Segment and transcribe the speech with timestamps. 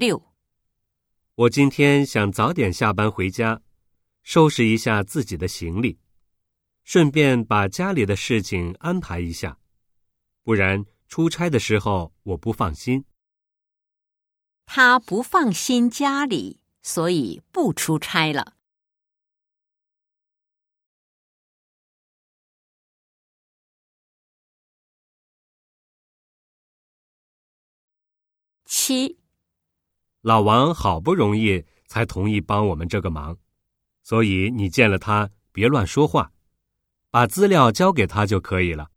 [0.00, 0.32] 六、
[1.34, 3.60] 我今天想早点下班回家，
[4.22, 5.98] 收拾一下自己的行李，
[6.84, 9.58] 顺便把家里的事情安排一下，
[10.42, 13.04] 不然出差的时候我不放心。
[14.64, 18.56] 他不放心家里，所以不出差了。
[28.64, 29.18] 七、
[30.22, 33.38] 老王好不容易才同意帮我们这个忙，
[34.02, 36.32] 所以你见了他别乱说话，
[37.10, 38.90] 把资料交给他就可以了。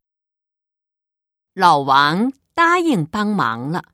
[1.54, 3.94] 老王答应帮忙了。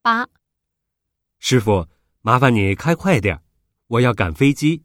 [0.00, 0.28] 八、
[1.40, 1.88] 师傅，
[2.20, 3.42] 麻烦你开快点儿，
[3.88, 4.84] 我要赶飞机。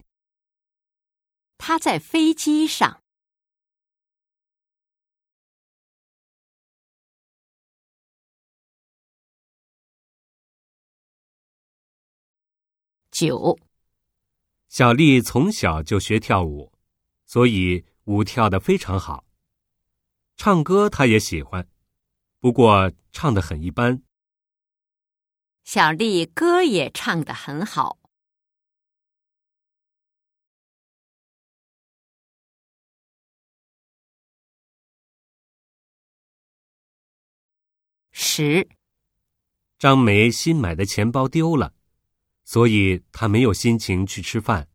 [1.66, 3.02] 他在飞机上。
[13.10, 13.58] 九、
[14.68, 16.74] 小丽从小就学跳舞，
[17.26, 19.26] 所以舞跳得非常好。
[20.36, 21.66] 唱歌她也喜欢，
[22.42, 24.04] 不过唱得很一般。
[25.64, 28.03] 小丽歌也唱得很好。
[38.36, 38.68] 十、
[39.78, 41.76] 张梅新买的钱包丢了，
[42.44, 44.68] 所以她没有心情去吃饭。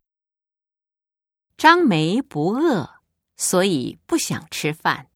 [1.57, 3.03] 张梅不饿，
[3.37, 5.11] 所以不想吃饭。